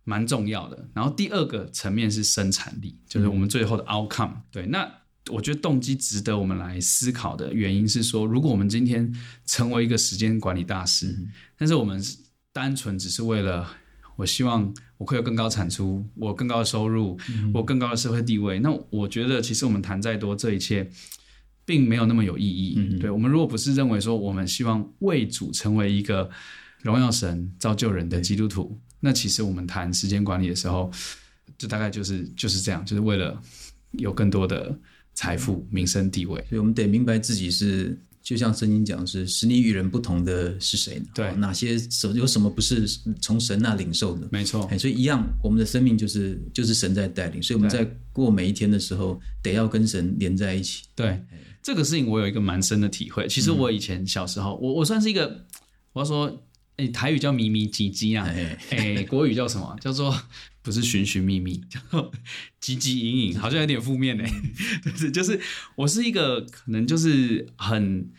[0.04, 0.88] 蛮重要的。
[0.94, 4.34] 然后第二个层面是生产力，就是我们最后的 outcome。
[4.50, 4.88] 对，那
[5.30, 9.10] 我觉得动机值得我们来思考的原因是说，如果我们今天
[9.46, 11.16] 成为一个时间管理大师，
[11.56, 11.98] 但是我们
[12.52, 13.66] 单纯只是为了
[14.16, 17.18] 我希望我可以有更高产出，我更高的收入，
[17.54, 20.88] 我更高的社会地位，那我觉得其实我们谈再多，这一切
[21.64, 22.98] 并没有那么有意义。
[23.00, 26.28] 对，我们如果不是认为说我们希望为主成为一个
[26.82, 28.78] 荣耀神、造就人的基督徒。
[29.04, 30.90] 那其实我们谈时间管理的时候，
[31.58, 33.38] 就大概就是就是这样，就是为了
[33.98, 34.74] 有更多的
[35.12, 36.42] 财富、名声、地位。
[36.48, 41.04] 所以我们得明白自己是，就像圣经讲，是使你与人不同的是谁呢？
[41.14, 42.86] 对，哪些什有什么不是
[43.20, 44.26] 从神那领受的？
[44.32, 44.66] 没错。
[44.78, 50.84] 所以一样，我们的生命就是就是神在带领，所以我们在过每一天的时候，得要跟神连在一起。
[50.94, 51.22] 对，
[51.62, 53.28] 这个事情我有一个蛮深的体会。
[53.28, 55.44] 其实我以前小时候，我我算是一个，
[55.92, 56.42] 我要说。
[56.76, 58.28] 哎，台语叫咪咪唧唧啊，
[58.70, 59.76] 哎，国语叫什么？
[59.80, 60.12] 叫做
[60.60, 62.10] 不是寻寻觅觅，叫做
[62.60, 64.24] 汲汲营营，好像有点负面呢。
[64.84, 65.38] 就是就是，
[65.76, 68.10] 我是一个可能就是很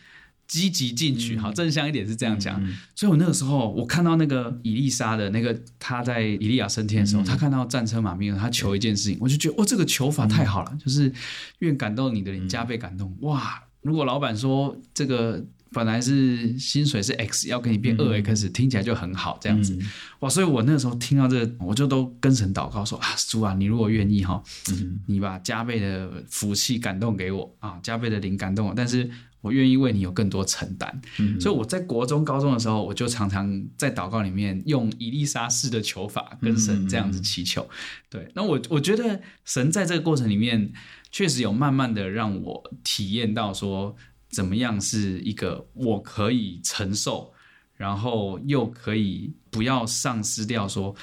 [0.46, 2.58] 积极进取，好正向一点是这样讲。
[2.94, 11.12] 所以我那个时候，我看到那个伊丽莎的那个他在伊利亚升天的时候，他看到战车马兵，他求一件事情，我就觉得哇，这个求法太好了，就是
[11.58, 13.14] 愿感动你的人加倍感动。
[13.20, 15.44] 哇，如果老板说这个。
[15.72, 19.86] 本来是薪水是 X，要给你变二 X，、嗯、听起来就很好，这样子、嗯、
[20.20, 20.28] 哇！
[20.28, 31.00] 所以我那个时候听到这个，我就都跟神祷告说啊，主啊，你如果愿意哈，嗯、你把加倍的福气感动给我啊，加倍的灵感动我，但是我愿意为你有更多承担。
[31.18, 37.62] 嗯、所以我在国中、高中的时候，我就常常在祷告里面用以利沙式的求法跟神这样子祈求。
[37.62, 37.68] 嗯、
[38.08, 40.72] 对，那我我觉得神在这个过程里面
[41.10, 43.96] 确实有慢慢的让我体验到说。
[44.28, 47.32] 怎么样是一个我可以承受，
[47.76, 50.66] 然后又可以不要丧失掉？
[50.66, 50.94] 说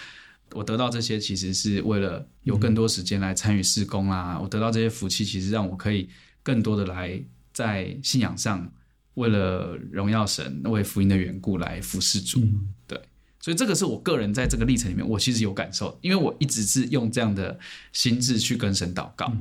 [0.52, 4.40] 我得到这些，其实是为了有更多时间来参与事工啊。
[4.40, 6.10] 我得到这些福气，其实让我可以
[6.44, 7.20] 更多的来
[7.54, 8.72] 在信仰上，
[9.16, 12.42] 为了荣耀神、为福音的缘故来服侍主。
[12.86, 13.02] 对，
[13.40, 17.58] 所以这个是我个人在这个历程里面，我其实有感受，因为我一直是用这样的
[17.94, 19.32] 心智去跟神祷告。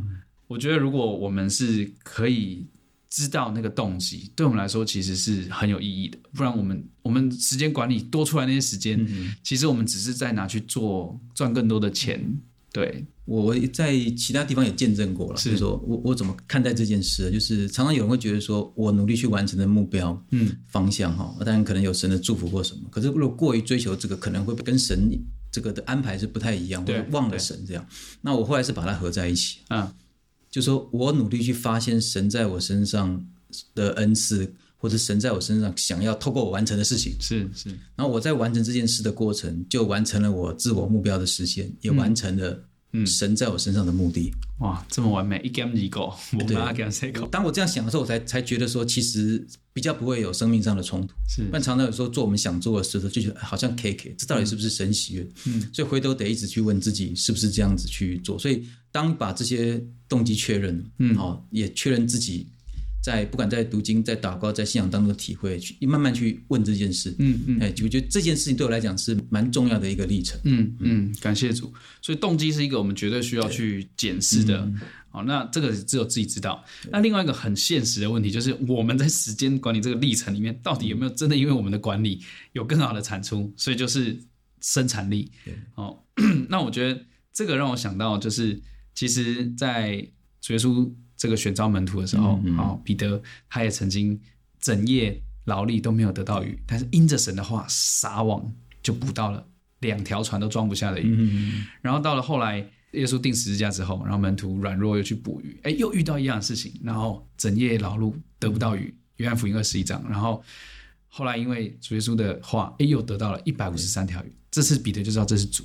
[0.47, 2.67] 我觉得如果我们是可以。
[3.15, 6.19] 知道那个动机，对我们来说其实是很有意义的。
[6.33, 12.19] 不然，我们我们时间管理多出来那些时间，嗯、其实我们只是在拿去做赚更多的钱，
[12.73, 15.59] 对，我我在其他地方也见证过了，是。
[15.59, 17.31] 说我我怎么看待这件事？
[17.31, 25.11] 就是常常有人会觉得说，我努力去完成的目标，嗯，方向哈，当然可能有神的祝福或什么，可是如果过于追求这个，可能会跟神
[25.51, 27.87] 这个的安排是不太一样，对，忘了神这样。
[28.23, 29.95] 那我后来是把它合在一起，啊，
[30.53, 33.27] 就说我努力去发现神在我身上
[33.75, 34.55] 的恩赐。
[34.83, 42.61] 或者神在我身上想要透过我完成的事情，是是，然后我在完成这件事的过程，就完成了我自我目标的实现，也完成了
[43.07, 44.33] 神在我身上的目的。
[44.61, 46.09] 嗯、哇，这么完美，一 game 一个，
[46.47, 51.15] 对，当我这样想的时候，我才才觉得说，其实比较不会有生命上的冲突。
[51.29, 55.27] 是，但常常有时候做我们想做的事的时候，就觉得好像 K K，这到底是不是神喜悦？
[55.47, 58.39] 嗯，所以回头得一直去问自己，是不是这样子去做？
[58.39, 62.47] 所以当把这些动机确认，嗯，好，也确认自己。
[63.03, 67.13] 在不管在读经、在祷告、在信仰当中的体会，去慢慢去问这件事。
[67.19, 70.41] 嗯嗯，哎，我觉得这件事情对我来讲是蛮重要的一个历程。
[70.45, 71.73] 嗯嗯，感谢主。
[72.01, 74.73] 所以动机是一个我们绝对需要去检视的。
[75.11, 76.65] 好，那这个只有自己知道。
[76.93, 83.53] 那另外一个很现实的问题就是，我们在时间管理这个历程里面，到底有没有真的因为我们的管理有更好的产出？
[83.57, 84.17] 所以就是
[84.61, 85.29] 生产力。
[85.75, 85.99] 哦，
[86.49, 88.63] 那我觉得这个让我想到，就是
[88.95, 90.09] 其实，在
[90.41, 90.89] 主耶稣。
[91.23, 94.21] 这个选召门徒的时候，嗯嗯、彼得他也曾经
[94.59, 99.47] 整夜劳力都没有得到鱼，但是因着神的话撒网就捕到了
[99.79, 101.63] 两条船都装不下的鱼。
[101.81, 102.59] 然后到了后来，
[102.91, 108.93] 耶稣定十字架之后，然后门徒软弱又去捕鱼，哎，又遇到一样的事情，然后整夜劳碌得不到鱼。
[109.19, 110.43] 约翰福音二十一章，然后
[111.07, 114.33] 后来因为主耶稣的话，哎，又得到了一百五十三条鱼。
[114.51, 115.63] 这次彼得就知道这是主。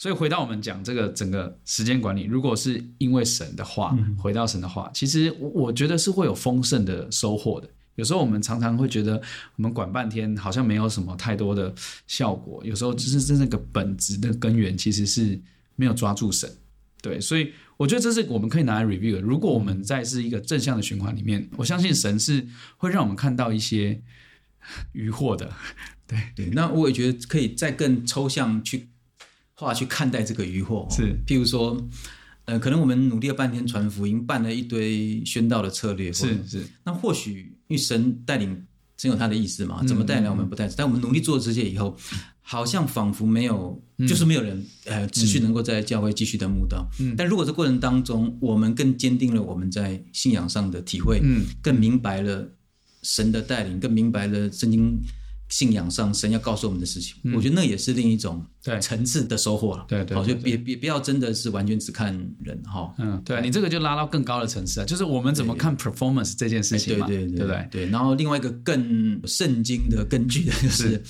[0.00, 7.68] 所以回到我们讲这个整个时间管理，如果是因为神的话，回到神的话，其实我我觉得是会有丰盛的收获的。
[7.96, 9.20] 有时候我们常常会觉得
[9.56, 11.70] 我们管半天好像没有什么太多的
[12.06, 15.38] 效果，有时候只是真正个本质的根源其实是
[15.76, 16.50] 没有抓住神。
[17.02, 19.20] 对，所以我觉得这是我们可以拿来 review 的。
[19.20, 22.46] 如果我们在是一个正向的循环里面，我相信神是
[22.78, 24.00] 会让我们看到一些
[24.92, 25.52] 渔获的。
[26.06, 28.88] 对对，那我也觉得可以再更抽象去。
[29.60, 31.76] 话去看待这个疑惑是，譬如说，
[32.46, 36.66] 呃，可能我们努力了半天传福音，办了一堆宣道的策略，是是。
[36.82, 39.84] 那或许因为神带领，真有他的意思嘛？
[39.84, 40.74] 怎么带领我们不太知道。
[40.78, 41.94] 但我们努力做这些以后，
[42.40, 46.88] 好像仿佛没有，就是没有人呃持续能够在教会继续的慕道。
[46.98, 47.14] 嗯。
[47.16, 52.48] 但如果这过程当中，我们更坚定了我们在信仰上的体会，嗯，更明白了
[53.02, 54.98] 神的带领，更明白了圣经。
[55.50, 58.42] 信仰上，神要告诉我们的事情，嗯、我觉得那也是另一种
[58.80, 59.84] 层次的收获了。
[59.88, 62.94] 对对，好，就别别不要真的是完全只看人哈。
[62.98, 67.68] 嗯，对，你这个就拉到更高的层次啊，就是我们怎么看 performance 这件事情嘛，对对对，对不对？
[67.70, 67.86] 对。
[67.90, 71.02] 然后另外一个更圣经的根据的就是，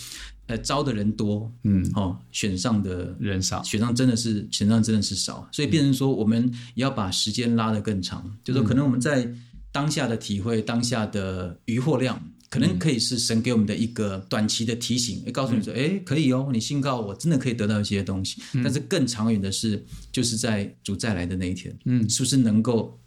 [0.46, 9.30] 呃，招的人多，嗯，哦，选上的人少，选上真的是选上真的是少，所以变成说我们也要把时间拉得更长，嗯、就是说可能我们在
[9.70, 12.18] 当下的体会，当下的渔获量。
[12.50, 18.42] 可能可以是神给我们的一个短期的提醒，告诉你说，哎，可以哦，你信靠我，真的可以得到一些东西。
[18.62, 19.82] 但是更长远的是，
[20.12, 23.00] 就是在主再来的那一天，嗯，是不是能够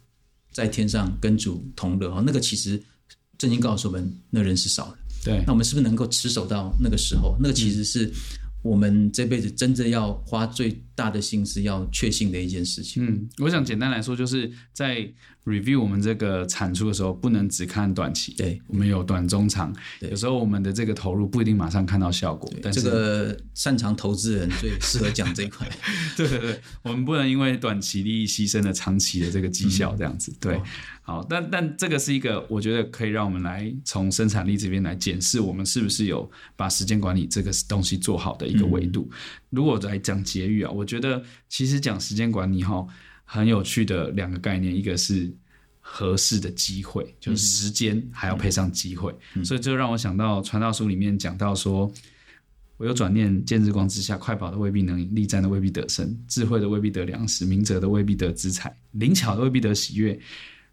[0.50, 2.20] 在天上跟主同乐？
[2.22, 2.82] 那个其实
[3.38, 4.98] 圣经告诉我们，那人是少的。
[5.22, 7.36] 对，那我们是不是能够持守到那个时候？
[7.38, 8.10] 那个其实是。
[8.64, 13.04] 我们这辈子真正要花最大的心思要确信的一件事情。
[13.04, 15.08] 嗯，我想简单来说，就是在
[15.44, 18.34] review 我们这个产出的时候，不能只看短期。
[18.34, 19.74] 对，我们有短、中、长。
[20.00, 22.50] 对，有时候我们的这个投入不一定马上看到效果。
[22.62, 25.68] 但是这个擅长投资人最适合讲这一块。
[26.16, 30.30] 对对对，我们不能因为短期利益牺牲了长期的这个绩效，这样子。
[30.32, 30.60] 嗯、对。
[31.06, 39.06] 好，但但这个是一个，我觉得可以让我们来从生产力这边来检视，我们是不是有把时间管理这个东西做好的一个维度。
[39.12, 39.16] 嗯、
[39.54, 42.86] 如果来讲节育啊，我觉得其实讲时间管理哈，
[43.24, 45.32] 很有趣的两个概念，一个是
[45.80, 51.92] 合适的机会，就是时间还要配上机会，嗯、所以就让我想到传道书里面讲到说，
[52.76, 60.18] 我有转念见日光之下，快跑的未必能赢，力战的未必得胜，智慧的未必得粮食，明哲的未必得资财，灵巧的未必得喜悦。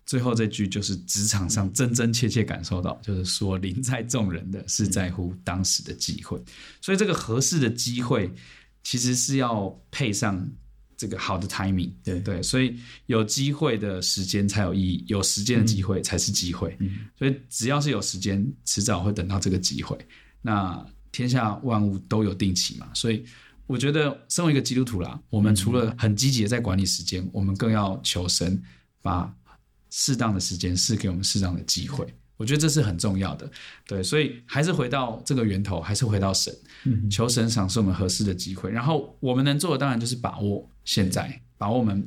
[0.03, 6.41] 最后这句就是职场上真真切切感受到，就是说临在众人的是在乎当时的机会，
[6.81, 8.29] 所以这个合适的机会
[8.83, 10.49] 其实是要配上
[10.97, 16.77] 这个好的 timing，对对，所以有机会的时间才有意义，有时间的机会才是机会，
[17.17, 19.97] 所以只要是有时间，迟早会等到这个机会。
[20.41, 23.23] 那天下万物都有定期嘛，所以
[23.67, 28.61] 我觉得身为一个基督徒啦，我们除了很积极的在管理时间，我们更要求神
[29.01, 29.33] 把。
[29.93, 32.07] 适当的时间是给我们适当的机会，
[32.41, 33.47] 我觉得这是很重要的。
[33.85, 36.51] 对，所以还是回到这个源头，还是回到神，
[36.85, 38.71] 嗯、求神赏赐我们合适的机会。
[38.71, 42.03] 然后我们能做的，当然就是把握现在，把握我们。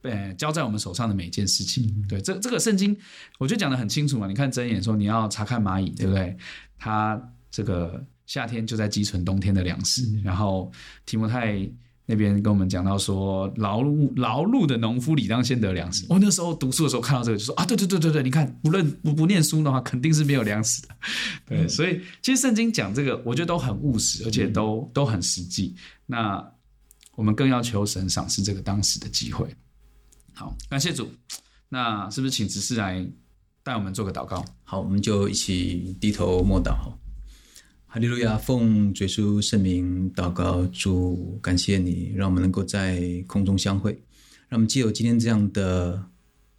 [0.00, 2.94] 对，交在我们手上的每一件事情，嗯、对，这这个圣经，
[3.38, 4.28] 我觉得讲的很清楚嘛。
[4.28, 6.36] 你看箴言说，你要查看蚂蚁，对不对？
[6.78, 7.18] 它
[7.50, 10.02] 这个夏天就在积存冬天的粮食。
[10.08, 10.70] 嗯、然后
[11.06, 11.66] 提摩太
[12.06, 16.04] 那边跟我们讲到说，劳碌劳碌的农夫理当先得粮食。
[16.08, 20.88] 我、那时候读书的时候看到这个，就说啊，对对对对对，你看，不论不不念书的话，肯定是没有粮食 的。
[21.46, 25.74] 对，嗯、所以其实圣经讲这个，我觉得都很务实，而且都、嗯、都很实际。
[26.04, 26.46] 那
[27.16, 29.48] 我们更要求神赏赐这个当时的机会。
[30.34, 31.10] 好，感谢主。
[31.70, 33.06] 那是不是请执事来
[33.62, 34.44] 带我们做个祷告？
[34.64, 36.74] 好，我们就一起低头默祷。
[37.94, 43.92] 哈利路亚，奉主耶稣圣名祷告，主感谢你，让我们能够在空中相会。
[44.48, 46.04] 让我们借由今天这样的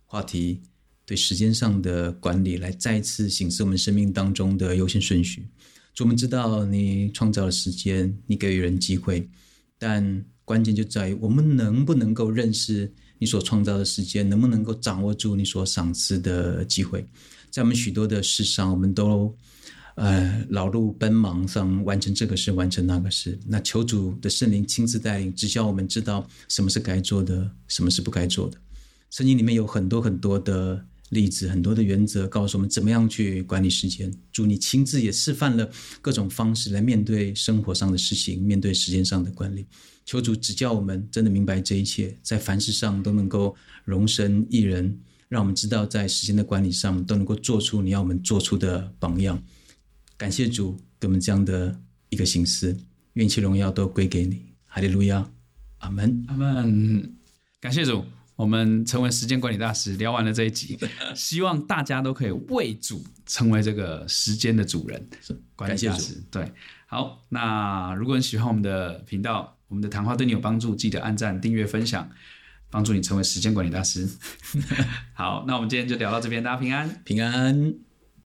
[0.05, 0.61] 话题，
[1.05, 5.45] 对时间上的管理，来再一次醒思我们生命当中的优先顺序。
[5.93, 9.29] 主，我们知道你创造了时间，你给予人机会，
[9.77, 12.89] 但关键就在于我们能不能够认识。
[13.17, 17.05] 你所创造的时间，能不能够掌握住你所赏赐的机会？
[17.51, 19.35] 在我们许多的事上，我们都
[19.95, 23.37] 呃劳碌奔忙上完成这个事，完成那个事。
[23.45, 28.57] 那求主的圣灵亲自带领，指教我们知道什么是该做的，什么是不该做的。
[29.09, 34.11] 圣经里面有很多很多的例子，很多的原则，告诉我们怎么样去管理时间。
[34.31, 35.69] 主，你亲自也示范了
[36.01, 39.65] 各种方式来面对生活上的事情，面对时间上的管理。
[40.05, 49.41] 求主指教我们，真的明白这一切，在凡事上都能够容身一人，让我们知道在时间的管理上都能够做出你要我们做出的榜样。
[50.17, 51.77] 感谢主给我们这样的
[52.09, 52.75] 一个形式，
[53.13, 54.45] 愿一切荣耀都归给你。
[54.65, 55.29] 哈利路亚，
[55.79, 57.13] 阿门，阿门。
[57.59, 58.05] 感谢主，
[58.35, 60.77] 我们成为时间管理大师，聊完了这一集，
[61.15, 65.07] 希望大家都可以为主成为这个时间的主人，
[65.55, 66.23] 管理大师。
[66.29, 66.51] 对，
[66.85, 69.53] 好，那如果你喜欢我们的频道。
[69.67, 72.07] 我们的谈话对你有帮助，记得按赞、订阅、分享，
[72.69, 74.07] 帮助你成为时间管理大师。
[75.15, 77.73] 好，那我们今天就聊到这边，大家平安，平安。